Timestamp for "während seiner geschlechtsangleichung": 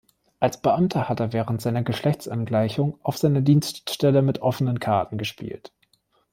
1.31-2.97